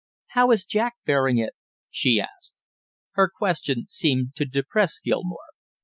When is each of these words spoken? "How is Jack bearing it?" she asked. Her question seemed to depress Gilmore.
"How 0.29 0.49
is 0.49 0.65
Jack 0.65 0.95
bearing 1.05 1.37
it?" 1.37 1.53
she 1.91 2.19
asked. 2.19 2.55
Her 3.11 3.29
question 3.29 3.85
seemed 3.87 4.33
to 4.37 4.45
depress 4.45 4.99
Gilmore. 4.99 5.51